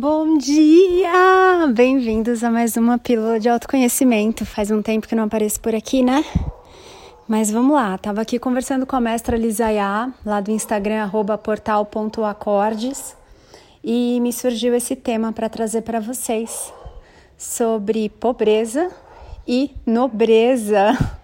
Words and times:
Bom 0.00 0.38
dia! 0.38 1.66
Bem-vindos 1.74 2.44
a 2.44 2.50
mais 2.52 2.76
uma 2.76 2.98
pílula 2.98 3.40
de 3.40 3.48
autoconhecimento. 3.48 4.46
Faz 4.46 4.70
um 4.70 4.80
tempo 4.80 5.08
que 5.08 5.14
não 5.16 5.24
apareço 5.24 5.58
por 5.58 5.74
aqui, 5.74 6.04
né? 6.04 6.24
Mas 7.26 7.50
vamos 7.50 7.74
lá, 7.74 7.98
tava 7.98 8.20
aqui 8.20 8.38
conversando 8.38 8.86
com 8.86 8.94
a 8.94 9.00
mestra 9.00 9.36
Lisayá, 9.36 10.08
lá 10.24 10.40
do 10.40 10.52
Instagram 10.52 11.10
portal.acordes, 11.42 13.16
e 13.82 14.20
me 14.20 14.32
surgiu 14.32 14.72
esse 14.72 14.94
tema 14.94 15.32
para 15.32 15.48
trazer 15.48 15.82
para 15.82 15.98
vocês 15.98 16.72
sobre 17.36 18.08
pobreza 18.08 18.92
e 19.48 19.72
nobreza. 19.84 20.96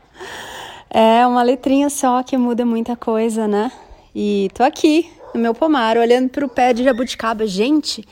É 0.96 1.26
uma 1.26 1.42
letrinha 1.42 1.90
só 1.90 2.22
que 2.22 2.36
muda 2.36 2.64
muita 2.64 2.94
coisa, 2.94 3.48
né? 3.48 3.72
E 4.14 4.48
tô 4.54 4.62
aqui 4.62 5.10
no 5.34 5.40
meu 5.40 5.52
pomar, 5.52 5.96
olhando 5.96 6.28
para 6.28 6.46
o 6.46 6.48
pé 6.48 6.72
de 6.72 6.84
jabuticaba. 6.84 7.48
Gente, 7.48 8.06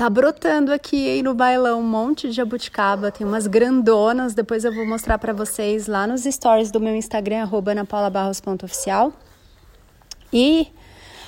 Tá 0.00 0.08
brotando 0.08 0.72
aqui 0.72 1.22
no 1.22 1.34
bailão 1.34 1.80
um 1.80 1.86
monte 1.86 2.26
de 2.26 2.32
jabuticaba, 2.32 3.12
tem 3.12 3.26
umas 3.26 3.46
grandonas, 3.46 4.32
depois 4.32 4.64
eu 4.64 4.74
vou 4.74 4.86
mostrar 4.86 5.18
para 5.18 5.34
vocês 5.34 5.86
lá 5.86 6.06
nos 6.06 6.22
stories 6.22 6.70
do 6.70 6.80
meu 6.80 6.96
Instagram, 6.96 7.42
arroba 7.42 7.74
napaulabarros.oficial. 7.74 9.12
E 10.32 10.68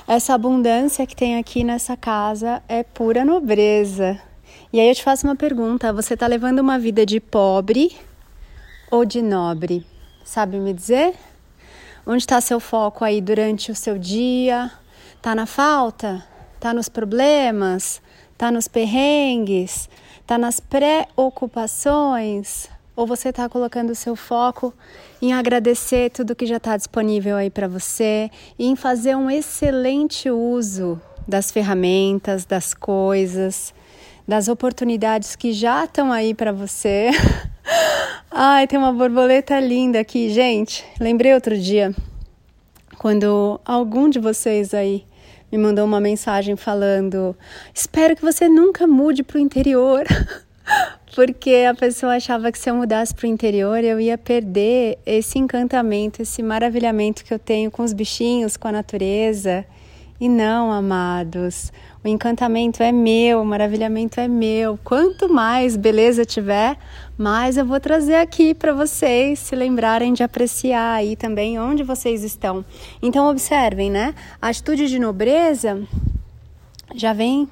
essa 0.09 0.33
abundância 0.33 1.07
que 1.07 1.15
tem 1.15 1.37
aqui 1.37 1.63
nessa 1.63 1.99
casa 1.99 2.63
é 2.67 2.83
pura 2.83 3.27
nobreza. 3.27 4.19
E 4.73 4.81
aí 4.81 4.89
eu 4.89 4.95
te 4.95 5.03
faço 5.03 5.27
uma 5.27 5.37
pergunta, 5.37 5.93
você 5.93 6.17
tá 6.17 6.27
levando 6.27 6.61
uma 6.61 6.79
vida 6.79 7.05
de 7.05 7.21
pobre 7.21 7.95
ou 8.91 9.05
de 9.05 9.21
nobre? 9.21 9.87
Sabe 10.25 10.57
me 10.57 10.73
dizer? 10.73 11.15
Onde 12.07 12.23
está 12.23 12.41
seu 12.41 12.59
foco 12.59 13.05
aí 13.05 13.21
durante 13.21 13.71
o 13.71 13.75
seu 13.75 13.99
dia? 13.99 14.71
Tá 15.21 15.35
na 15.35 15.45
falta? 15.45 16.25
Tá 16.59 16.73
nos 16.73 16.89
problemas? 16.89 18.01
Tá 18.43 18.51
nos 18.51 18.67
perrengues? 18.67 19.89
Tá 20.27 20.37
nas 20.37 20.59
preocupações? 20.59 22.69
Ou 22.97 23.07
você 23.07 23.29
está 23.29 23.49
colocando 23.49 23.91
o 23.91 23.95
seu 23.95 24.17
foco 24.17 24.75
em 25.23 25.33
agradecer 25.33 26.11
tudo 26.11 26.35
que 26.35 26.45
já 26.45 26.57
está 26.57 26.77
disponível 26.77 27.37
aí 27.37 27.51
para 27.51 27.69
você 27.69 28.29
e 28.59 28.67
em 28.67 28.75
fazer 28.75 29.15
um 29.15 29.31
excelente 29.31 30.29
uso 30.29 31.01
das 31.25 31.53
ferramentas, 31.53 32.45
das 32.45 32.75
coisas, 32.75 33.73
das 34.27 34.49
oportunidades 34.49 35.37
que 35.37 35.53
já 35.53 35.85
estão 35.85 36.11
aí 36.11 36.35
para 36.35 36.51
você? 36.51 37.11
Ai, 38.29 38.67
tem 38.67 38.77
uma 38.77 38.93
borboleta 38.93 39.61
linda 39.61 40.01
aqui, 40.01 40.31
gente. 40.31 40.85
Lembrei 40.99 41.33
outro 41.33 41.57
dia 41.57 41.95
quando 42.99 43.61
algum 43.65 44.11
de 44.11 44.19
vocês 44.19 44.75
aí 44.75 45.07
me 45.53 45.59
mandou 45.59 45.85
uma 45.85 46.01
mensagem 46.01 46.57
falando: 46.57 47.37
Espero 47.75 48.17
que 48.17 48.23
você 48.23 48.49
nunca 48.49 48.87
mude 48.87 49.23
para 49.23 49.37
o 49.37 49.41
interior. 49.41 50.05
Porque 51.15 51.67
a 51.69 51.75
pessoa 51.75 52.17
achava 52.17 52.51
que 52.51 52.59
se 52.59 52.71
eu 52.71 52.75
mudasse 52.75 53.15
para 53.15 53.27
o 53.27 53.31
interior 53.31 53.85
eu 53.85 54.01
ia 54.01 54.17
perder 54.17 54.99
esse 55.05 55.39
encantamento, 55.39 56.23
esse 56.23 56.43
maravilhamento 56.43 57.23
que 57.23 57.35
eu 57.35 57.39
tenho 57.39 57.71
com 57.71 57.83
os 57.83 57.93
bichinhos, 57.93 58.57
com 58.57 58.69
a 58.69 58.73
natureza. 58.73 59.67
E 60.23 60.29
não, 60.29 60.71
amados, 60.71 61.73
o 62.05 62.07
encantamento 62.07 62.81
é 62.81 62.93
meu, 62.93 63.43
o 63.43 63.45
maravilhamento 63.45 64.21
é 64.21 64.29
meu. 64.29 64.79
Quanto 64.85 65.29
mais 65.29 65.77
beleza 65.77 66.25
tiver, 66.25 66.79
mais 67.19 67.57
eu 67.57 67.67
vou 67.67 67.81
trazer 67.81 68.15
aqui 68.15 68.55
para 68.55 68.73
vocês 68.73 69.41
se 69.41 69.57
lembrarem 69.57 70.13
de 70.13 70.23
apreciar 70.23 70.95
aí 70.95 71.17
também 71.17 71.59
onde 71.59 71.83
vocês 71.83 72.23
estão. 72.23 72.65
Então 73.03 73.29
observem, 73.29 73.91
né? 73.91 74.15
A 74.41 74.51
atitude 74.51 74.87
de 74.87 74.97
nobreza 74.97 75.83
já 76.95 77.13
vem 77.13 77.49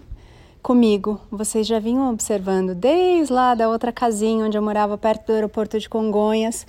comigo. 0.63 1.21
Vocês 1.29 1.67
já 1.67 1.81
vinham 1.81 2.09
observando 2.09 2.73
desde 2.73 3.33
lá 3.33 3.57
da 3.57 3.69
outra 3.69 3.91
casinha 3.91 4.47
onde 4.47 4.57
eu 4.57 4.63
morava 4.63 4.97
perto 4.97 5.27
do 5.27 5.33
aeroporto 5.33 5.77
de 5.77 5.89
Congonhas. 5.89 6.65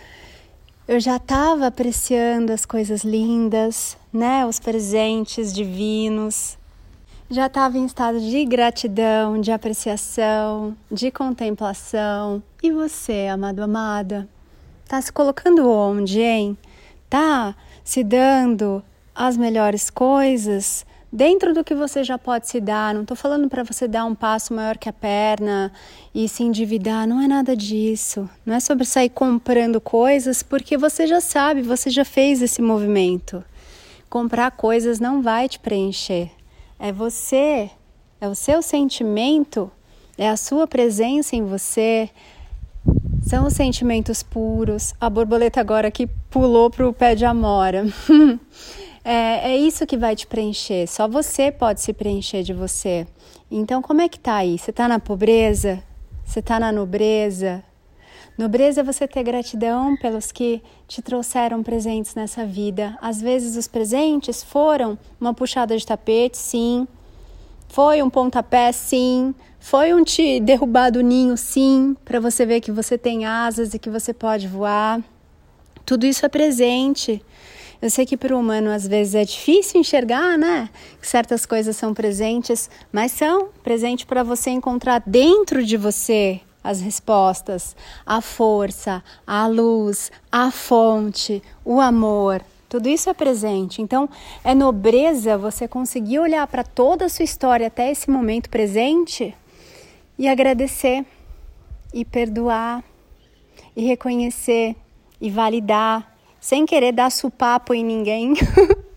Eu 0.87 0.99
já 0.99 1.17
estava 1.17 1.67
apreciando 1.67 2.51
as 2.51 2.65
coisas 2.65 3.03
lindas, 3.03 4.00
né? 4.13 4.45
Os 4.45 4.59
presentes 4.59 5.53
divinos, 5.53 6.57
já 7.29 7.45
estava 7.45 7.77
em 7.77 7.85
estado 7.85 8.19
de 8.19 8.43
gratidão, 8.43 9.39
de 9.39 9.53
apreciação, 9.53 10.75
de 10.91 11.09
contemplação. 11.09 12.43
E 12.61 12.71
você, 12.71 13.27
amado, 13.31 13.61
amada, 13.61 14.27
tá 14.85 15.01
se 15.01 15.13
colocando 15.13 15.69
onde, 15.69 16.19
hein? 16.19 16.57
Tá 17.09 17.55
se 17.85 18.03
dando 18.03 18.83
as 19.15 19.37
melhores 19.37 19.89
coisas 19.89 20.85
dentro 21.11 21.53
do 21.53 21.63
que 21.63 21.73
você 21.73 22.03
já 22.03 22.17
pode 22.17 22.49
se 22.49 22.59
dar. 22.59 22.93
Não 22.93 23.03
estou 23.03 23.15
falando 23.15 23.47
para 23.47 23.63
você 23.63 23.87
dar 23.87 24.03
um 24.03 24.15
passo 24.15 24.53
maior 24.53 24.77
que 24.77 24.89
a 24.89 24.93
perna 24.93 25.71
e 26.13 26.27
se 26.27 26.43
endividar. 26.43 27.07
Não 27.07 27.21
é 27.21 27.27
nada 27.27 27.55
disso. 27.55 28.29
Não 28.45 28.55
é 28.55 28.59
sobre 28.59 28.85
sair 28.85 29.09
comprando 29.09 29.79
coisas 29.79 30.43
porque 30.43 30.77
você 30.77 31.07
já 31.07 31.21
sabe, 31.21 31.61
você 31.61 31.89
já 31.89 32.03
fez 32.03 32.41
esse 32.41 32.61
movimento. 32.61 33.43
Comprar 34.11 34.51
coisas 34.51 34.99
não 34.99 35.21
vai 35.21 35.47
te 35.47 35.57
preencher. 35.57 36.31
É 36.77 36.91
você, 36.91 37.71
é 38.19 38.27
o 38.27 38.35
seu 38.35 38.61
sentimento, 38.61 39.71
é 40.17 40.27
a 40.27 40.35
sua 40.35 40.67
presença 40.67 41.33
em 41.33 41.45
você. 41.45 42.09
São 43.21 43.47
os 43.47 43.53
sentimentos 43.53 44.21
puros. 44.21 44.93
A 44.99 45.09
borboleta 45.09 45.61
agora 45.61 45.89
que 45.89 46.07
pulou 46.29 46.69
para 46.69 46.85
o 46.85 46.91
pé 46.91 47.15
de 47.15 47.23
amora. 47.23 47.85
é, 49.01 49.53
é 49.53 49.55
isso 49.55 49.87
que 49.87 49.95
vai 49.95 50.13
te 50.13 50.27
preencher. 50.27 50.87
Só 50.87 51.07
você 51.07 51.49
pode 51.49 51.79
se 51.79 51.93
preencher 51.93 52.43
de 52.43 52.53
você. 52.53 53.07
Então, 53.49 53.81
como 53.81 54.01
é 54.01 54.09
que 54.09 54.19
tá 54.19 54.35
aí? 54.35 54.59
Você 54.59 54.73
tá 54.73 54.89
na 54.89 54.99
pobreza? 54.99 55.81
Você 56.25 56.41
tá 56.41 56.59
na 56.59 56.69
nobreza? 56.69 57.63
Nobreza 58.41 58.81
é 58.81 58.83
você 58.83 59.07
ter 59.07 59.21
gratidão 59.21 59.95
pelos 59.97 60.31
que 60.31 60.63
te 60.87 60.99
trouxeram 60.99 61.61
presentes 61.61 62.15
nessa 62.15 62.43
vida. 62.43 62.97
Às 62.99 63.21
vezes 63.21 63.55
os 63.55 63.67
presentes 63.67 64.41
foram 64.41 64.97
uma 65.19 65.31
puxada 65.31 65.77
de 65.77 65.85
tapete, 65.85 66.39
sim. 66.39 66.87
Foi 67.67 68.01
um 68.01 68.09
pontapé, 68.09 68.71
sim. 68.71 69.35
Foi 69.59 69.93
um 69.93 70.03
te 70.03 70.39
derrubar 70.39 70.89
do 70.89 71.01
ninho, 71.01 71.37
sim, 71.37 71.95
para 72.03 72.19
você 72.19 72.43
ver 72.43 72.61
que 72.61 72.71
você 72.71 72.97
tem 72.97 73.25
asas 73.25 73.75
e 73.75 73.79
que 73.79 73.91
você 73.91 74.11
pode 74.11 74.47
voar. 74.47 75.03
Tudo 75.85 76.07
isso 76.07 76.25
é 76.25 76.29
presente. 76.29 77.23
Eu 77.79 77.91
sei 77.91 78.07
que 78.07 78.17
para 78.17 78.35
o 78.35 78.39
humano 78.39 78.71
às 78.71 78.87
vezes 78.87 79.13
é 79.13 79.23
difícil 79.23 79.79
enxergar, 79.79 80.35
né? 80.35 80.67
Que 80.99 81.07
certas 81.07 81.45
coisas 81.45 81.77
são 81.77 81.93
presentes, 81.93 82.71
mas 82.91 83.11
são 83.11 83.49
presente 83.63 84.03
para 84.03 84.23
você 84.23 84.49
encontrar 84.49 85.03
dentro 85.05 85.63
de 85.63 85.77
você 85.77 86.41
as 86.63 86.79
respostas, 86.81 87.75
a 88.05 88.21
força, 88.21 89.03
a 89.25 89.47
luz, 89.47 90.11
a 90.31 90.51
fonte, 90.51 91.41
o 91.65 91.79
amor. 91.79 92.43
Tudo 92.69 92.87
isso 92.87 93.09
é 93.09 93.13
presente. 93.13 93.81
Então, 93.81 94.07
é 94.43 94.55
nobreza 94.55 95.37
você 95.37 95.67
conseguir 95.67 96.19
olhar 96.19 96.47
para 96.47 96.63
toda 96.63 97.05
a 97.05 97.09
sua 97.09 97.25
história 97.25 97.67
até 97.67 97.91
esse 97.91 98.09
momento 98.09 98.49
presente 98.49 99.35
e 100.17 100.27
agradecer, 100.27 101.05
e 101.93 102.05
perdoar, 102.05 102.83
e 103.75 103.85
reconhecer, 103.85 104.75
e 105.19 105.29
validar, 105.29 106.15
sem 106.39 106.65
querer 106.65 106.91
dar 106.91 107.11
supapo 107.11 107.73
em 107.73 107.83
ninguém. 107.83 108.33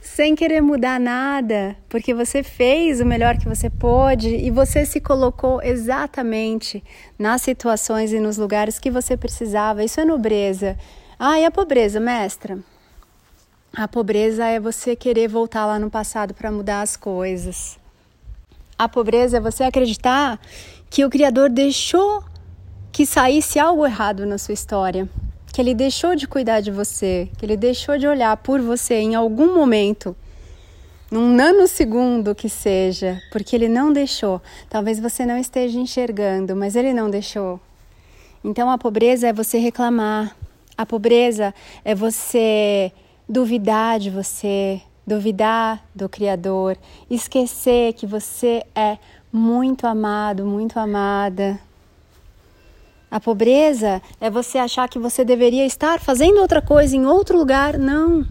sem 0.00 0.34
querer 0.34 0.60
mudar 0.60 0.98
nada, 1.00 1.76
porque 1.88 2.14
você 2.14 2.42
fez 2.42 3.00
o 3.00 3.06
melhor 3.06 3.36
que 3.38 3.48
você 3.48 3.70
pôde 3.70 4.28
e 4.28 4.50
você 4.50 4.84
se 4.84 5.00
colocou 5.00 5.62
exatamente 5.62 6.82
nas 7.18 7.42
situações 7.42 8.12
e 8.12 8.20
nos 8.20 8.36
lugares 8.36 8.78
que 8.78 8.90
você 8.90 9.16
precisava. 9.16 9.84
Isso 9.84 10.00
é 10.00 10.04
nobreza. 10.04 10.76
Ah, 11.18 11.38
e 11.40 11.44
a 11.44 11.50
pobreza, 11.50 11.98
mestra? 11.98 12.58
A 13.76 13.86
pobreza 13.86 14.46
é 14.46 14.58
você 14.58 14.96
querer 14.96 15.28
voltar 15.28 15.66
lá 15.66 15.78
no 15.78 15.90
passado 15.90 16.34
para 16.34 16.50
mudar 16.50 16.80
as 16.80 16.96
coisas. 16.96 17.78
A 18.78 18.88
pobreza 18.88 19.38
é 19.38 19.40
você 19.40 19.64
acreditar 19.64 20.40
que 20.88 21.04
o 21.04 21.10
Criador 21.10 21.50
deixou 21.50 22.24
que 22.92 23.04
saísse 23.04 23.58
algo 23.58 23.84
errado 23.84 24.24
na 24.24 24.38
sua 24.38 24.54
história 24.54 25.08
que 25.52 25.60
ele 25.60 25.74
deixou 25.74 26.14
de 26.14 26.26
cuidar 26.26 26.60
de 26.60 26.70
você, 26.70 27.28
que 27.36 27.44
ele 27.44 27.56
deixou 27.56 27.98
de 27.98 28.06
olhar 28.06 28.36
por 28.36 28.60
você 28.60 28.94
em 28.94 29.14
algum 29.14 29.54
momento, 29.54 30.14
num 31.10 31.34
nanosegundo 31.34 32.34
que 32.34 32.48
seja, 32.48 33.20
porque 33.32 33.56
ele 33.56 33.68
não 33.68 33.92
deixou. 33.92 34.40
Talvez 34.68 35.00
você 35.00 35.24
não 35.24 35.38
esteja 35.38 35.78
enxergando, 35.78 36.54
mas 36.54 36.76
ele 36.76 36.92
não 36.92 37.08
deixou. 37.10 37.60
Então 38.44 38.70
a 38.70 38.78
pobreza 38.78 39.28
é 39.28 39.32
você 39.32 39.58
reclamar, 39.58 40.36
a 40.76 40.86
pobreza 40.86 41.54
é 41.84 41.94
você 41.94 42.92
duvidar 43.28 43.98
de 43.98 44.10
você, 44.10 44.80
duvidar 45.06 45.84
do 45.94 46.08
Criador, 46.08 46.76
esquecer 47.10 47.94
que 47.94 48.06
você 48.06 48.62
é 48.74 48.98
muito 49.32 49.86
amado, 49.86 50.46
muito 50.46 50.78
amada, 50.78 51.58
a 53.10 53.18
pobreza 53.18 54.02
é 54.20 54.28
você 54.28 54.58
achar 54.58 54.88
que 54.88 54.98
você 54.98 55.24
deveria 55.24 55.64
estar 55.64 55.98
fazendo 55.98 56.40
outra 56.40 56.60
coisa 56.60 56.94
em 56.94 57.06
outro 57.06 57.38
lugar. 57.38 57.78
Não. 57.78 58.26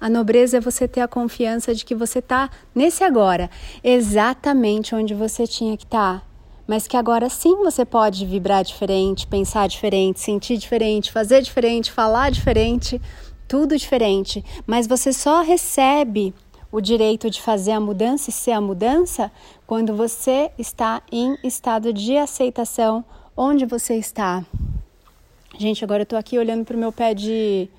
A 0.00 0.08
nobreza 0.08 0.56
é 0.56 0.60
você 0.60 0.88
ter 0.88 1.02
a 1.02 1.08
confiança 1.08 1.74
de 1.74 1.84
que 1.84 1.94
você 1.94 2.20
está 2.20 2.48
nesse 2.74 3.04
agora, 3.04 3.50
exatamente 3.84 4.94
onde 4.94 5.12
você 5.12 5.46
tinha 5.46 5.76
que 5.76 5.84
estar. 5.84 6.20
Tá. 6.20 6.26
Mas 6.66 6.86
que 6.86 6.96
agora 6.96 7.28
sim 7.28 7.56
você 7.56 7.84
pode 7.84 8.24
vibrar 8.24 8.64
diferente, 8.64 9.26
pensar 9.26 9.66
diferente, 9.68 10.20
sentir 10.20 10.56
diferente, 10.56 11.12
fazer 11.12 11.42
diferente, 11.42 11.92
falar 11.92 12.30
diferente, 12.30 13.00
tudo 13.46 13.76
diferente. 13.76 14.42
Mas 14.66 14.86
você 14.86 15.12
só 15.12 15.42
recebe 15.42 16.32
o 16.72 16.80
direito 16.80 17.28
de 17.28 17.42
fazer 17.42 17.72
a 17.72 17.80
mudança 17.80 18.30
e 18.30 18.32
ser 18.32 18.52
a 18.52 18.60
mudança 18.60 19.30
quando 19.66 19.94
você 19.94 20.50
está 20.56 21.02
em 21.12 21.36
estado 21.42 21.92
de 21.92 22.16
aceitação 22.16 23.04
onde 23.42 23.64
você 23.64 23.94
está. 23.94 24.44
Gente, 25.58 25.82
agora 25.82 26.02
eu 26.02 26.06
tô 26.06 26.14
aqui 26.14 26.38
olhando 26.38 26.62
pro 26.62 26.76
meu 26.76 26.92
pé 26.92 27.14
de 27.14 27.70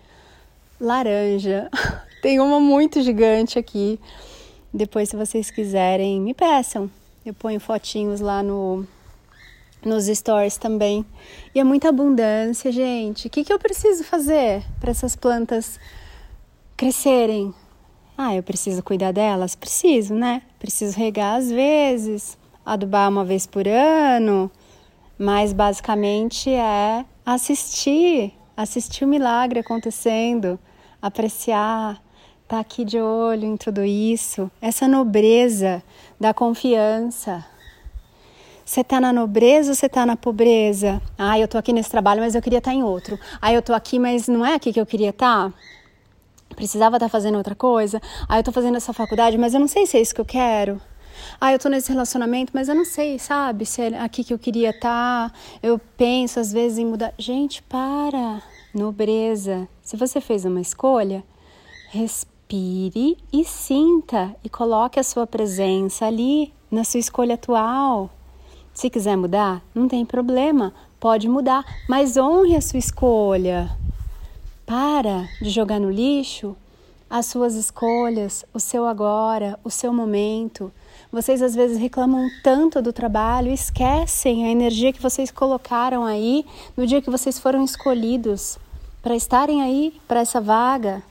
laranja. 0.80 1.70
Tem 2.20 2.40
uma 2.40 2.60
muito 2.60 3.00
gigante 3.04 3.60
aqui. 3.60 4.00
Depois, 4.74 5.10
se 5.10 5.16
vocês 5.16 5.52
quiserem, 5.52 6.20
me 6.20 6.34
peçam. 6.34 6.90
Eu 7.24 7.36
ponho 7.36 7.60
fotinhos 7.60 8.22
lá 8.22 8.42
no 8.42 8.88
nos 9.86 10.06
stories 10.06 10.58
também. 10.58 11.06
E 11.54 11.60
é 11.60 11.64
muita 11.64 11.90
abundância, 11.90 12.72
gente. 12.72 13.28
O 13.28 13.30
que, 13.30 13.44
que 13.44 13.54
eu 13.54 13.60
preciso 13.60 14.04
fazer 14.04 14.64
para 14.80 14.90
essas 14.90 15.16
plantas 15.16 15.80
crescerem? 16.76 17.54
Ah, 18.18 18.36
eu 18.36 18.42
preciso 18.42 18.82
cuidar 18.82 19.12
delas? 19.12 19.54
Preciso, 19.54 20.16
né? 20.16 20.42
Preciso 20.58 20.98
regar 20.98 21.36
às 21.36 21.52
vezes, 21.52 22.36
adubar 22.66 23.10
uma 23.10 23.24
vez 23.24 23.46
por 23.46 23.68
ano, 23.68 24.52
mas 25.22 25.54
basicamente 25.54 26.50
é 26.50 27.06
assistir, 27.24 28.34
assistir 28.58 29.06
o 29.06 29.08
milagre 29.08 29.60
acontecendo, 29.60 30.58
apreciar, 31.00 32.02
estar 32.42 32.56
tá 32.56 32.60
aqui 32.60 32.84
de 32.84 33.00
olho 33.00 33.46
em 33.46 33.56
tudo 33.56 33.84
isso, 33.84 34.50
essa 34.60 34.88
nobreza 34.88 35.84
da 36.20 36.34
confiança. 36.34 37.46
Você 38.66 38.82
está 38.82 39.00
na 39.00 39.14
nobreza 39.14 39.70
ou 39.70 39.76
você 39.76 39.86
está 39.86 40.08
na 40.08 40.18
pobreza? 40.18 41.00
Ah, 41.16 41.38
eu 41.38 41.46
estou 41.46 41.60
aqui 41.60 41.72
nesse 41.72 41.92
trabalho, 41.92 42.22
mas 42.22 42.34
eu 42.34 42.42
queria 42.42 42.58
estar 42.58 42.72
tá 42.72 42.76
em 42.76 42.82
outro. 42.82 43.20
Ah, 43.40 43.54
eu 43.54 43.60
estou 43.60 43.76
aqui, 43.76 44.00
mas 44.00 44.28
não 44.28 44.44
é 44.44 44.56
aqui 44.56 44.74
que 44.74 44.82
eu 44.82 44.88
queria 44.88 45.12
estar? 45.12 45.52
Tá? 45.52 45.54
precisava 46.56 46.98
estar 46.98 47.06
tá 47.06 47.10
fazendo 47.10 47.38
outra 47.38 47.54
coisa. 47.54 48.02
Ah, 48.28 48.40
eu 48.40 48.44
tô 48.44 48.52
fazendo 48.52 48.76
essa 48.76 48.92
faculdade, 48.92 49.38
mas 49.38 49.54
eu 49.54 49.60
não 49.60 49.68
sei 49.68 49.86
se 49.86 49.98
é 49.98 50.02
isso 50.02 50.16
que 50.16 50.22
eu 50.22 50.26
quero. 50.26 50.82
Ah, 51.40 51.52
eu 51.54 51.60
tô 51.60 51.70
nesse 51.70 51.92
relacionamento, 51.92 52.52
mas 52.54 52.70
eu 52.70 52.76
não 52.76 52.86
sei, 52.86 53.18
sabe, 53.20 53.66
se 53.66 53.82
é 53.82 54.00
aqui 54.00 54.24
que 54.24 54.34
eu 54.34 54.40
queria 54.40 54.70
estar. 54.72 55.30
Tá. 55.30 55.36
Eu 55.62 55.80
penso 55.98 56.40
às 56.40 56.52
vezes 56.52 56.78
em 56.78 56.86
mudar. 56.86 57.14
Gente, 57.18 57.62
para. 57.64 58.42
Nobreza. 58.74 59.68
Se 59.82 59.98
você 59.98 60.22
fez 60.22 60.46
uma 60.46 60.62
escolha, 60.62 61.24
respire 61.90 63.18
e 63.32 63.44
sinta 63.44 64.36
e 64.44 64.50
coloque 64.50 65.00
a 65.00 65.04
sua 65.04 65.28
presença 65.28 66.06
ali 66.06 66.54
na 66.70 66.84
sua 66.84 67.00
escolha 67.00 67.36
atual. 67.36 68.10
Se 68.74 68.90
quiser 68.90 69.18
mudar, 69.18 69.62
não 69.76 69.88
tem 69.88 70.06
problema, 70.06 70.74
pode 71.00 71.28
mudar, 71.28 71.66
mas 71.88 72.16
honre 72.16 72.56
a 72.56 72.62
sua 72.62 72.80
escolha. 72.80 73.70
Para 74.66 75.28
de 75.42 75.50
jogar 75.50 75.80
no 75.80 75.92
lixo 75.92 76.56
as 77.12 77.26
suas 77.26 77.56
escolhas, 77.56 78.46
o 78.54 78.60
seu 78.60 78.86
agora, 78.86 79.60
o 79.66 79.70
seu 79.70 79.92
momento. 79.92 80.72
Vocês 81.12 81.42
às 81.42 81.54
vezes 81.54 81.78
reclamam 81.78 82.26
tanto 82.42 82.82
do 82.82 82.94
trabalho, 82.94 83.52
esquecem 83.52 84.46
a 84.46 84.50
energia 84.50 84.94
que 84.94 85.02
vocês 85.02 85.30
colocaram 85.30 86.06
aí 86.06 86.46
no 86.76 86.88
dia 86.88 87.02
que 87.02 87.10
vocês 87.10 87.38
foram 87.38 87.66
escolhidos 87.66 88.58
para 89.04 89.14
estarem 89.14 89.62
aí 89.62 89.94
para 90.08 90.22
essa 90.22 90.40
vaga. 90.40 91.04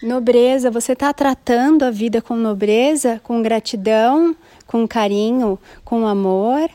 Nobreza, 0.00 0.70
você 0.70 0.92
está 0.92 1.12
tratando 1.12 1.82
a 1.82 1.90
vida 1.90 2.22
com 2.22 2.36
nobreza, 2.36 3.20
com 3.24 3.42
gratidão, 3.42 4.36
com 4.68 4.86
carinho, 4.86 5.58
com 5.84 6.06
amor? 6.06 6.70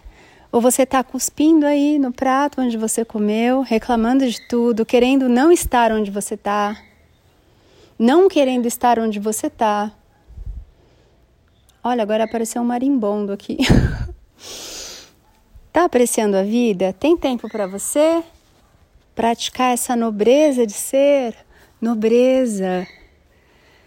Ou 0.51 0.59
você 0.59 0.83
está 0.83 1.01
cuspindo 1.01 1.65
aí 1.65 1.97
no 1.97 2.11
prato 2.11 2.59
onde 2.59 2.75
você 2.75 3.05
comeu, 3.05 3.61
reclamando 3.61 4.27
de 4.27 4.41
tudo, 4.49 4.85
querendo 4.85 5.29
não 5.29 5.49
estar 5.49 5.93
onde 5.93 6.11
você 6.11 6.33
está, 6.33 6.75
não 8.01 8.27
querendo 8.27 8.65
estar 8.65 8.97
onde 8.97 9.19
você 9.19 9.45
está. 9.45 9.91
Olha, 11.83 12.01
agora 12.01 12.23
apareceu 12.23 12.59
um 12.59 12.65
marimbondo 12.65 13.31
aqui. 13.31 13.57
tá 15.71 15.85
apreciando 15.85 16.35
a 16.35 16.41
vida? 16.41 16.93
Tem 16.93 17.15
tempo 17.15 17.47
para 17.47 17.67
você 17.67 18.23
praticar 19.13 19.71
essa 19.71 19.95
nobreza 19.95 20.65
de 20.65 20.73
ser? 20.73 21.35
Nobreza. 21.79 22.87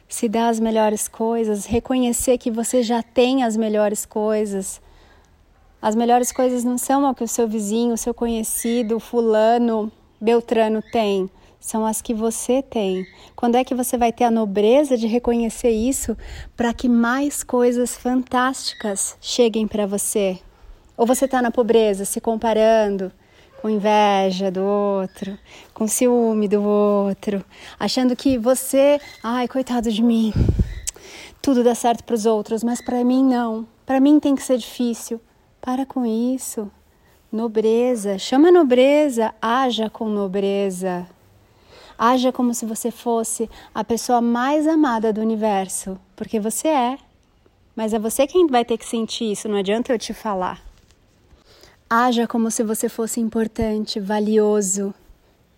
Se 0.08 0.28
dar 0.28 0.48
as 0.48 0.60
melhores 0.60 1.08
coisas, 1.08 1.66
reconhecer 1.66 2.38
que 2.38 2.52
você 2.52 2.84
já 2.84 3.02
tem 3.02 3.42
as 3.42 3.56
melhores 3.56 4.06
coisas 4.06 4.80
as 5.82 5.94
melhores 5.94 6.32
coisas 6.32 6.64
não 6.64 6.78
são 6.78 7.10
o 7.10 7.14
que 7.14 7.22
o 7.22 7.28
seu 7.28 7.46
vizinho, 7.46 7.92
o 7.92 7.98
seu 7.98 8.14
conhecido, 8.14 8.98
fulano, 8.98 9.92
Beltrano 10.18 10.80
tem, 10.80 11.28
são 11.64 11.86
as 11.86 12.02
que 12.02 12.12
você 12.12 12.62
tem. 12.62 13.06
Quando 13.34 13.54
é 13.54 13.64
que 13.64 13.74
você 13.74 13.96
vai 13.96 14.12
ter 14.12 14.24
a 14.24 14.30
nobreza 14.30 14.98
de 14.98 15.06
reconhecer 15.06 15.70
isso 15.70 16.14
para 16.54 16.74
que 16.74 16.90
mais 16.90 17.42
coisas 17.42 17.96
fantásticas 17.96 19.16
cheguem 19.18 19.66
para 19.66 19.86
você? 19.86 20.38
Ou 20.94 21.06
você 21.06 21.24
está 21.24 21.40
na 21.40 21.50
pobreza, 21.50 22.04
se 22.04 22.20
comparando 22.20 23.10
com 23.62 23.70
inveja 23.70 24.50
do 24.50 24.62
outro, 24.62 25.38
com 25.72 25.88
ciúme 25.88 26.48
do 26.48 26.62
outro, 26.62 27.42
achando 27.80 28.14
que 28.14 28.36
você, 28.36 29.00
ai, 29.22 29.48
coitado 29.48 29.90
de 29.90 30.02
mim, 30.02 30.34
tudo 31.40 31.64
dá 31.64 31.74
certo 31.74 32.04
para 32.04 32.14
os 32.14 32.26
outros, 32.26 32.62
mas 32.62 32.82
para 32.82 33.02
mim 33.02 33.24
não. 33.24 33.66
Para 33.86 34.00
mim 34.00 34.20
tem 34.20 34.34
que 34.34 34.42
ser 34.42 34.58
difícil. 34.58 35.18
Para 35.62 35.86
com 35.86 36.04
isso. 36.04 36.70
Nobreza, 37.32 38.18
chama 38.18 38.52
nobreza, 38.52 39.34
haja 39.40 39.88
com 39.88 40.10
nobreza. 40.10 41.13
Haja 41.98 42.32
como 42.32 42.52
se 42.52 42.66
você 42.66 42.90
fosse 42.90 43.48
a 43.74 43.84
pessoa 43.84 44.20
mais 44.20 44.66
amada 44.66 45.12
do 45.12 45.20
universo, 45.20 45.98
porque 46.16 46.40
você 46.40 46.68
é. 46.68 46.98
Mas 47.76 47.92
é 47.92 47.98
você 47.98 48.26
quem 48.26 48.46
vai 48.46 48.64
ter 48.64 48.78
que 48.78 48.86
sentir 48.86 49.32
isso, 49.32 49.48
não 49.48 49.58
adianta 49.58 49.92
eu 49.92 49.98
te 49.98 50.12
falar. 50.14 50.60
Haja 51.88 52.26
como 52.26 52.50
se 52.50 52.62
você 52.62 52.88
fosse 52.88 53.20
importante, 53.20 54.00
valioso, 54.00 54.94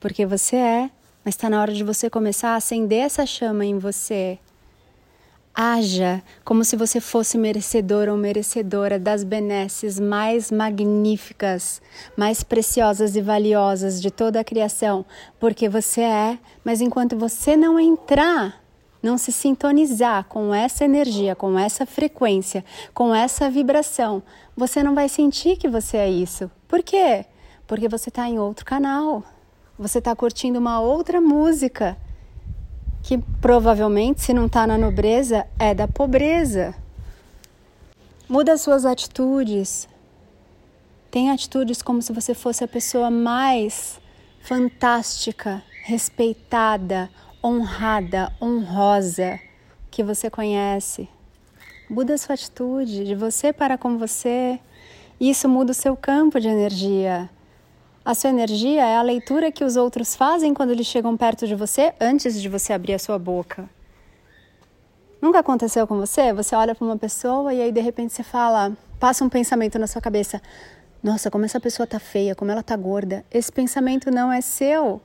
porque 0.01 0.27
você 0.27 0.57
é, 0.57 0.91
mas 1.25 1.35
está 1.35 1.49
na 1.49 1.61
hora 1.61 1.73
de 1.73 1.83
você 1.83 2.09
começar 2.09 2.51
a 2.51 2.57
acender 2.57 3.01
essa 3.01 3.27
chama 3.27 3.65
em 3.65 3.79
você. 3.79 4.39
Haja 5.59 6.23
como 6.45 6.63
se 6.63 6.77
você 6.77 7.01
fosse 7.01 7.39
merecedor 7.39 8.11
ou 8.11 8.17
merecedora 8.19 8.99
das 8.99 9.25
benesses 9.25 9.99
mais 9.99 10.51
magníficas, 10.51 11.81
mais 12.15 12.43
preciosas 12.43 13.17
e 13.17 13.23
valiosas 13.23 14.03
de 14.03 14.11
toda 14.11 14.39
a 14.39 14.45
criação, 14.45 15.03
porque 15.41 15.67
você 15.67 16.03
é, 16.03 16.39
mas 16.63 16.83
enquanto 16.83 17.17
você 17.17 17.57
não 17.57 17.81
entrar, 17.81 18.63
não 19.03 19.17
se 19.17 19.33
sintonizar 19.33 20.27
com 20.27 20.55
essa 20.55 20.85
energia, 20.85 21.35
com 21.35 21.59
essa 21.59 21.87
frequência, 21.87 22.63
com 22.93 23.15
essa 23.15 23.49
vibração, 23.49 24.23
você 24.55 24.83
não 24.83 24.95
vai 24.95 25.09
sentir 25.09 25.57
que 25.57 25.71
você 25.71 25.97
é 25.97 26.11
isso. 26.11 26.51
Por 26.69 26.83
quê? 26.83 27.25
Porque 27.67 27.89
você 27.89 28.11
está 28.11 28.29
em 28.29 28.39
outro 28.39 28.63
canal, 28.63 29.23
você 29.79 30.01
está 30.01 30.15
curtindo 30.15 30.59
uma 30.59 30.81
outra 30.81 31.19
música 31.19 31.97
que 33.07 33.19
provavelmente, 33.41 34.21
se 34.21 34.35
não 34.35 34.47
está 34.47 34.67
na 34.67 34.77
nobreza, 34.77 35.47
é 35.61 35.73
da 35.73 35.87
pobreza. 35.87 36.75
Muda 38.29 38.57
suas 38.57 38.85
atitudes. 38.85 39.89
Tem 41.09 41.31
atitudes 41.31 41.81
como 41.83 42.03
se 42.03 42.13
você 42.13 42.35
fosse 42.35 42.65
a 42.65 42.69
pessoa 42.69 43.09
mais 43.09 44.01
fantástica, 44.41 45.63
respeitada, 45.85 47.09
honrada, 47.43 48.33
honrosa 48.43 49.39
que 49.89 50.03
você 50.03 50.29
conhece. 50.29 51.09
Muda 51.89 52.19
sua 52.19 52.35
atitude 52.35 53.05
de 53.05 53.15
você 53.15 53.53
para 53.53 53.79
com 53.79 53.97
você. 53.97 54.59
Isso 55.21 55.49
muda 55.49 55.71
o 55.71 55.75
seu 55.75 55.97
campo 55.97 56.41
de 56.41 56.49
energia. 56.49 57.31
A 58.07 58.15
sua 58.15 58.31
energia 58.31 58.87
é 58.87 58.97
a 58.97 59.03
leitura 59.03 59.51
que 59.51 59.65
os 59.65 59.75
outros 59.75 60.15
fazem 60.15 60.55
quando 60.55 60.71
eles 60.71 60.87
chegam 60.87 61.17
perto 61.17 61.45
de 61.45 61.57
você 61.57 61.93
antes 62.01 62.41
de 62.41 62.49
você 62.49 62.73
abrir 62.73 62.95
a 62.95 63.01
sua 63.01 63.19
boca. 63.19 63.69
Nunca 65.21 65.41
aconteceu 65.41 65.89
com 65.89 65.97
você? 65.97 66.33
Você 66.33 66.55
olha 66.55 66.73
para 66.73 66.85
uma 66.85 66.97
pessoa 66.97 67.53
e 67.53 67.61
aí 67.61 67.73
de 67.73 67.81
repente 67.81 68.13
você 68.13 68.23
fala, 68.23 68.77
passa 69.01 69.25
um 69.25 69.29
pensamento 69.29 69.77
na 69.77 69.89
sua 69.89 70.01
cabeça: 70.01 70.41
"Nossa, 71.03 71.33
como 71.33 71.47
essa 71.47 71.59
pessoa 71.59 71.85
tá 71.85 71.99
feia, 71.99 72.33
como 72.37 72.49
ela 72.49 72.63
tá 72.63 72.77
gorda". 72.77 73.25
Esse 73.29 73.51
pensamento 73.51 74.09
não 74.09 74.33
é 74.33 74.41
seu. 74.41 75.01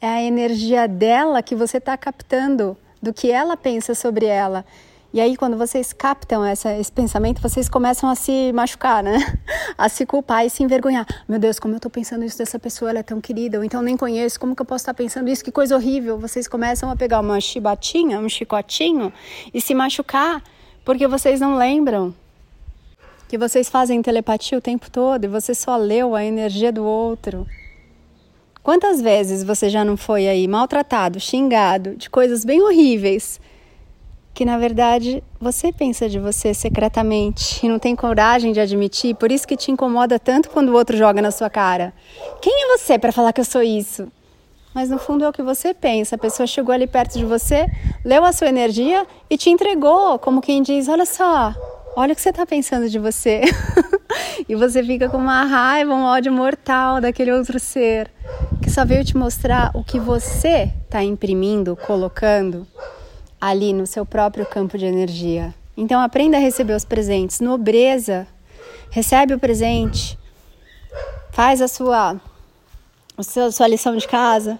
É 0.00 0.08
a 0.08 0.22
energia 0.22 0.88
dela 0.88 1.42
que 1.42 1.54
você 1.54 1.76
está 1.76 1.98
captando, 1.98 2.78
do 3.02 3.12
que 3.12 3.30
ela 3.30 3.58
pensa 3.58 3.94
sobre 3.94 4.24
ela. 4.24 4.64
E 5.10 5.22
aí, 5.22 5.38
quando 5.38 5.56
vocês 5.56 5.90
captam 5.94 6.44
essa, 6.44 6.76
esse 6.76 6.92
pensamento, 6.92 7.40
vocês 7.40 7.66
começam 7.66 8.10
a 8.10 8.14
se 8.14 8.52
machucar, 8.52 9.02
né? 9.02 9.18
A 9.78 9.88
se 9.88 10.04
culpar 10.04 10.44
e 10.44 10.50
se 10.50 10.62
envergonhar. 10.62 11.06
Meu 11.26 11.38
Deus, 11.38 11.58
como 11.58 11.74
eu 11.74 11.80
tô 11.80 11.88
pensando 11.88 12.24
isso 12.24 12.36
dessa 12.36 12.58
pessoa, 12.58 12.90
ela 12.90 12.98
é 12.98 13.02
tão 13.02 13.20
querida, 13.20 13.56
ou 13.56 13.64
então 13.64 13.80
nem 13.80 13.96
conheço, 13.96 14.38
como 14.38 14.54
que 14.54 14.60
eu 14.60 14.66
posso 14.66 14.82
estar 14.82 14.92
pensando 14.92 15.30
isso? 15.30 15.42
Que 15.42 15.50
coisa 15.50 15.76
horrível. 15.76 16.18
Vocês 16.18 16.46
começam 16.46 16.90
a 16.90 16.96
pegar 16.96 17.20
uma 17.20 17.40
chibatinha, 17.40 18.18
um 18.18 18.28
chicotinho 18.28 19.10
e 19.54 19.60
se 19.60 19.74
machucar, 19.74 20.42
porque 20.84 21.06
vocês 21.06 21.40
não 21.40 21.56
lembram 21.56 22.14
que 23.28 23.38
vocês 23.38 23.68
fazem 23.68 24.02
telepatia 24.02 24.58
o 24.58 24.60
tempo 24.60 24.90
todo 24.90 25.24
e 25.24 25.28
você 25.28 25.54
só 25.54 25.76
leu 25.76 26.14
a 26.14 26.24
energia 26.24 26.72
do 26.72 26.84
outro. 26.84 27.46
Quantas 28.62 29.00
vezes 29.00 29.42
você 29.42 29.70
já 29.70 29.84
não 29.84 29.96
foi 29.96 30.28
aí 30.28 30.46
maltratado, 30.46 31.18
xingado, 31.18 31.96
de 31.96 32.10
coisas 32.10 32.44
bem 32.44 32.60
horríveis? 32.60 33.40
Que 34.38 34.44
na 34.44 34.56
verdade 34.56 35.20
você 35.40 35.72
pensa 35.72 36.08
de 36.08 36.16
você 36.16 36.54
secretamente 36.54 37.66
e 37.66 37.68
não 37.68 37.76
tem 37.76 37.96
coragem 37.96 38.52
de 38.52 38.60
admitir, 38.60 39.16
por 39.16 39.32
isso 39.32 39.44
que 39.44 39.56
te 39.56 39.72
incomoda 39.72 40.16
tanto 40.16 40.48
quando 40.48 40.68
o 40.68 40.74
outro 40.74 40.96
joga 40.96 41.20
na 41.20 41.32
sua 41.32 41.50
cara. 41.50 41.92
Quem 42.40 42.52
é 42.62 42.78
você 42.78 42.96
para 43.00 43.10
falar 43.10 43.32
que 43.32 43.40
eu 43.40 43.44
sou 43.44 43.64
isso? 43.64 44.06
Mas 44.72 44.90
no 44.90 44.96
fundo 44.96 45.24
é 45.24 45.28
o 45.28 45.32
que 45.32 45.42
você 45.42 45.74
pensa. 45.74 46.14
A 46.14 46.18
pessoa 46.18 46.46
chegou 46.46 46.72
ali 46.72 46.86
perto 46.86 47.18
de 47.18 47.24
você, 47.24 47.66
leu 48.04 48.24
a 48.24 48.32
sua 48.32 48.46
energia 48.46 49.04
e 49.28 49.36
te 49.36 49.50
entregou, 49.50 50.20
como 50.20 50.40
quem 50.40 50.62
diz: 50.62 50.86
Olha 50.86 51.04
só, 51.04 51.52
olha 51.96 52.12
o 52.12 52.14
que 52.14 52.22
você 52.22 52.30
está 52.30 52.46
pensando 52.46 52.88
de 52.88 53.00
você. 53.00 53.40
e 54.48 54.54
você 54.54 54.84
fica 54.84 55.08
com 55.08 55.16
uma 55.16 55.42
raiva, 55.46 55.92
um 55.92 56.04
ódio 56.04 56.32
mortal 56.32 57.00
daquele 57.00 57.32
outro 57.32 57.58
ser 57.58 58.08
que 58.62 58.70
só 58.70 58.84
veio 58.84 59.04
te 59.04 59.16
mostrar 59.16 59.72
o 59.74 59.82
que 59.82 59.98
você 59.98 60.70
está 60.86 61.02
imprimindo, 61.02 61.76
colocando 61.84 62.64
ali 63.40 63.72
no 63.72 63.86
seu 63.86 64.04
próprio 64.04 64.46
campo 64.46 64.76
de 64.76 64.86
energia. 64.86 65.54
Então 65.76 66.00
aprenda 66.00 66.36
a 66.36 66.40
receber 66.40 66.74
os 66.74 66.84
presentes, 66.84 67.40
nobreza. 67.40 68.26
Recebe 68.90 69.34
o 69.34 69.38
presente. 69.38 70.18
Faz 71.30 71.62
a 71.62 71.68
sua 71.68 72.20
a 73.16 73.22
sua, 73.22 73.50
sua 73.50 73.66
lição 73.66 73.96
de 73.96 74.06
casa, 74.06 74.58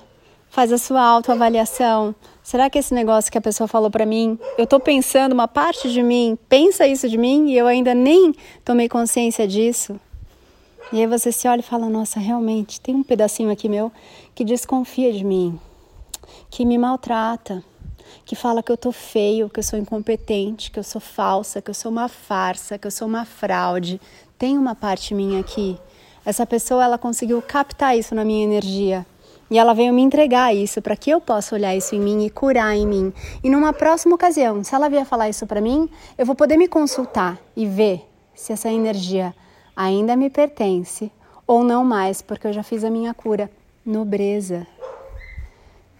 faz 0.50 0.73
a 0.73 0.78
sua 0.78 1.00
autoavaliação. 1.00 2.14
Será 2.42 2.68
que 2.68 2.78
esse 2.78 2.92
negócio 2.92 3.30
que 3.30 3.38
a 3.38 3.40
pessoa 3.40 3.68
falou 3.68 3.90
para 3.90 4.04
mim, 4.04 4.38
eu 4.56 4.64
estou 4.64 4.80
pensando, 4.80 5.32
uma 5.32 5.47
parte 5.47 5.92
de 5.92 6.02
mim 6.02 6.37
pensa 6.49 6.87
isso 6.87 7.08
de 7.08 7.16
mim 7.16 7.50
e 7.50 7.56
eu 7.56 7.66
ainda 7.66 7.94
nem 7.94 8.35
tomei 8.64 8.88
consciência 8.88 9.47
disso? 9.47 10.00
E 10.92 11.00
aí 11.00 11.06
você 11.06 11.30
se 11.30 11.47
olha 11.47 11.61
e 11.61 11.62
fala: 11.62 11.88
Nossa, 11.88 12.18
realmente, 12.18 12.80
tem 12.80 12.94
um 12.94 13.02
pedacinho 13.02 13.50
aqui 13.50 13.68
meu 13.68 13.92
que 14.35 14.44
desconfia 14.44 15.12
de 15.12 15.23
mim, 15.23 15.58
que 16.50 16.64
me 16.64 16.78
maltrata, 16.78 17.62
que 18.25 18.37
fala 18.37 18.62
que 18.62 18.71
eu 18.71 18.77
tô 18.77 18.93
feio, 18.93 19.49
que 19.49 19.61
eu 19.61 19.65
sou 19.65 19.79
incompetente, 19.79 20.71
que 20.71 20.79
eu 20.79 20.83
sou 20.83 21.00
falsa, 21.00 21.61
que 21.61 21.71
eu 21.71 21.75
sou 21.75 21.91
uma 21.91 22.09
farsa, 22.09 22.79
que 22.79 22.87
eu 22.87 22.91
sou 22.91 23.09
uma 23.09 23.25
fraude. 23.25 24.00
Tem 24.38 24.57
uma 24.57 24.75
parte 24.75 25.15
minha 25.15 25.41
aqui. 25.41 25.79
Essa 26.25 26.47
pessoa 26.47 26.85
ela 26.85 26.99
conseguiu 26.99 27.41
captar 27.41 27.97
isso 27.97 28.15
na 28.15 28.25
minha 28.25 28.45
energia. 28.45 29.07
E 29.50 29.59
ela 29.59 29.73
veio 29.73 29.95
me 29.95 30.03
entregar 30.03 30.55
isso 30.55 30.83
para 30.83 30.95
que 30.95 31.11
eu 31.11 31.21
possa 31.21 31.55
olhar 31.55 31.75
isso 31.75 31.95
em 31.95 32.00
mim 32.00 32.27
e 32.27 32.31
curar 32.31 32.77
em 32.77 32.87
mim. 32.87 33.12
E 33.43 33.49
numa 33.49 33.73
próxima 33.73 34.15
ocasião, 34.15 34.62
se 34.62 34.75
ela 34.75 34.91
vier 34.91 35.07
falar 35.07 35.29
isso 35.29 35.47
para 35.47 35.61
mim, 35.61 35.88
eu 36.19 36.27
vou 36.27 36.35
poder 36.35 36.57
me 36.59 36.69
consultar 36.69 37.38
e 37.57 37.65
ver 37.65 38.07
se 38.35 38.53
essa 38.53 38.71
energia 38.71 39.35
ainda 39.75 40.15
me 40.17 40.29
pertence 40.29 41.11
ou 41.47 41.65
não 41.65 41.83
mais, 41.83 42.21
porque 42.21 42.47
eu 42.47 42.53
já 42.53 42.62
fiz 42.62 42.85
a 42.85 42.91
minha 42.91 43.15
cura. 43.15 43.50
Nobreza. 43.85 44.67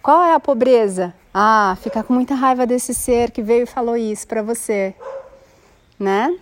Qual 0.03 0.23
é 0.23 0.35
a 0.35 0.41
pobreza? 0.41 1.15
Ah, 1.41 1.77
ficar 1.81 2.03
com 2.03 2.15
muita 2.15 2.35
raiva 2.35 2.67
desse 2.67 2.93
ser 2.93 3.31
que 3.31 3.41
veio 3.41 3.63
e 3.63 3.67
falou 3.67 3.97
isso 3.97 4.27
para 4.27 4.43
você, 4.43 4.93
né? 5.97 6.37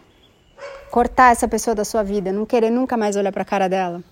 Cortar 0.91 1.33
essa 1.33 1.47
pessoa 1.47 1.75
da 1.75 1.85
sua 1.85 2.03
vida, 2.03 2.33
não 2.33 2.47
querer 2.47 2.71
nunca 2.71 2.97
mais 2.97 3.15
olhar 3.15 3.31
para 3.31 3.43
a 3.43 3.45
cara 3.45 3.69
dela. 3.69 4.03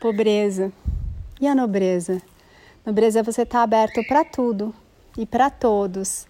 Pobreza. 0.00 0.70
E 1.40 1.48
a 1.48 1.52
nobreza? 1.52 2.22
Nobreza 2.86 3.18
é 3.18 3.22
você 3.24 3.42
estar 3.42 3.58
tá 3.58 3.64
aberto 3.64 4.06
para 4.06 4.24
tudo 4.24 4.72
e 5.18 5.26
para 5.26 5.50
todos, 5.50 6.28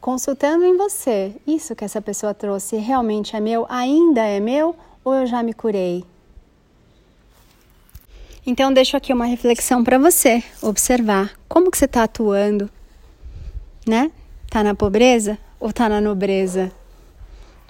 consultando 0.00 0.64
em 0.64 0.76
você. 0.76 1.36
Isso 1.46 1.76
que 1.76 1.84
essa 1.84 2.02
pessoa 2.02 2.34
trouxe 2.34 2.78
realmente 2.78 3.36
é 3.36 3.40
meu, 3.40 3.64
ainda 3.68 4.22
é 4.22 4.40
meu 4.40 4.74
ou 5.04 5.14
eu 5.14 5.24
já 5.24 5.40
me 5.40 5.54
curei? 5.54 6.04
Então 8.44 8.72
deixo 8.72 8.96
aqui 8.96 9.12
uma 9.12 9.24
reflexão 9.24 9.84
para 9.84 9.98
você 9.98 10.42
observar 10.60 11.30
como 11.48 11.70
que 11.70 11.78
você 11.78 11.84
está 11.84 12.02
atuando, 12.02 12.68
né? 13.86 14.10
Tá 14.50 14.64
na 14.64 14.74
pobreza 14.74 15.38
ou 15.60 15.72
tá 15.72 15.88
na 15.88 16.00
nobreza? 16.00 16.72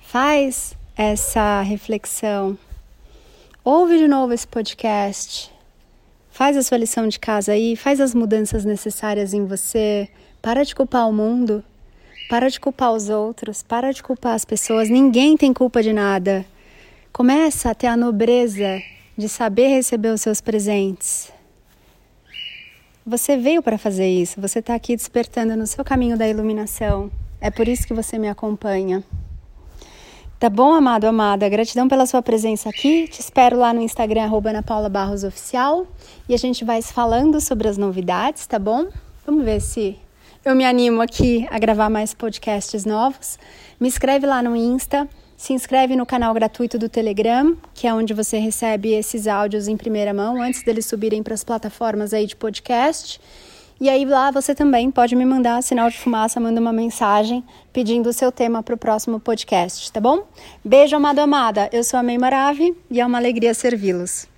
Faz 0.03 0.75
essa 0.97 1.61
reflexão. 1.61 2.57
Ouve 3.63 3.99
de 3.99 4.09
novo 4.09 4.33
esse 4.33 4.47
podcast. 4.47 5.53
Faz 6.31 6.57
a 6.57 6.63
sua 6.63 6.79
lição 6.79 7.07
de 7.07 7.21
casa 7.21 7.53
aí, 7.53 7.77
faz 7.77 8.01
as 8.01 8.15
mudanças 8.15 8.65
necessárias 8.65 9.35
em 9.35 9.45
você. 9.45 10.09
Para 10.41 10.65
de 10.65 10.75
culpar 10.75 11.07
o 11.07 11.13
mundo. 11.13 11.63
Para 12.31 12.49
de 12.49 12.59
culpar 12.59 12.93
os 12.93 13.11
outros, 13.11 13.63
para 13.63 13.93
de 13.93 14.03
culpar 14.03 14.35
as 14.35 14.47
pessoas. 14.47 14.89
Ninguém 14.89 15.37
tem 15.37 15.53
culpa 15.53 15.83
de 15.83 15.93
nada. 15.93 16.47
Começa 17.13 17.71
a 17.71 17.75
ter 17.75 17.89
a 17.89 17.97
nobreza 17.97 18.81
de 19.17 19.29
saber 19.29 19.69
receber 19.69 20.09
os 20.09 20.21
seus 20.21 20.41
presentes. 20.41 21.33
Você 23.05 23.37
veio 23.37 23.63
para 23.63 23.77
fazer 23.77 24.09
isso, 24.09 24.41
você 24.41 24.61
está 24.61 24.75
aqui 24.75 24.95
despertando 24.95 25.57
no 25.57 25.67
seu 25.67 25.85
caminho 25.85 26.17
da 26.17 26.29
iluminação. 26.29 27.11
É 27.41 27.51
por 27.51 27.67
isso 27.67 27.87
que 27.87 27.93
você 27.93 28.19
me 28.19 28.29
acompanha. 28.29 29.03
Tá 30.39 30.49
bom, 30.49 30.73
amado, 30.73 31.05
amada? 31.05 31.49
Gratidão 31.49 31.89
pela 31.89 32.05
sua 32.07 32.21
presença 32.21 32.69
aqui. 32.69 33.07
Te 33.07 33.21
espero 33.21 33.57
lá 33.57 33.73
no 33.73 33.81
Instagram, 33.81 34.25
arroba 34.25 34.51
Ana 34.51 34.63
Paula 34.63 34.89
Barros 34.89 35.23
Oficial. 35.25 35.87
E 36.29 36.35
a 36.35 36.37
gente 36.37 36.65
vai 36.65 36.83
falando 36.83 37.41
sobre 37.41 37.69
as 37.69 37.77
novidades, 37.77 38.47
tá 38.47 38.59
bom? 38.59 38.89
Vamos 39.25 39.45
ver 39.45 39.61
se 39.61 39.97
eu 40.45 40.57
me 40.57 40.65
animo 40.65 41.01
aqui 41.01 41.47
a 41.49 41.59
gravar 41.61 41.89
mais 41.89 42.13
podcasts 42.13 42.85
novos. 42.85 43.39
Me 43.79 43.87
escreve 43.87 44.27
lá 44.27 44.43
no 44.43 44.57
Insta, 44.57 45.09
se 45.43 45.53
inscreve 45.53 45.97
no 45.97 46.07
canal 46.07 46.33
gratuito 46.33 46.79
do 46.79 46.89
Telegram, 46.89 47.57
que 47.75 47.89
é 47.89 47.93
onde 47.93 48.15
você 48.15 48.39
recebe 48.39 48.93
esses 48.93 49.27
áudios 49.27 49.67
em 49.67 49.77
primeira 49.77 50.15
mão, 50.15 50.41
antes 50.41 50.63
deles 50.63 50.87
subirem 50.87 51.21
para 51.21 51.35
as 51.35 51.43
plataformas 51.43 52.15
aí 52.15 52.27
de 52.27 52.37
podcast. 52.37 53.21
E 53.81 53.89
aí 53.89 54.05
lá 54.05 54.31
você 54.31 54.55
também 54.55 54.89
pode 54.89 55.17
me 55.17 55.25
mandar 55.25 55.61
sinal 55.61 55.91
de 55.91 55.99
fumaça, 55.99 56.39
manda 56.39 56.61
uma 56.61 56.73
mensagem 56.73 57.43
pedindo 57.73 58.09
o 58.09 58.13
seu 58.13 58.31
tema 58.31 58.63
para 58.63 58.77
o 58.77 58.79
próximo 58.79 59.19
podcast, 59.19 59.91
tá 59.91 60.01
bom? 60.01 60.29
Beijo, 60.65 60.95
amado 60.95 61.19
amada. 61.19 61.69
Eu 61.73 61.83
sou 61.83 61.99
a 61.99 62.05
Mei 62.05 62.19
Marave 62.19 62.77
e 62.89 63.01
é 63.01 63.05
uma 63.05 63.19
alegria 63.19 63.53
servi-los. 63.53 64.32